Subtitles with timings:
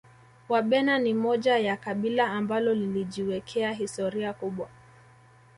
[0.49, 4.69] Wabena ni moja ya kabila ambalo lilijiwekea historia kubwa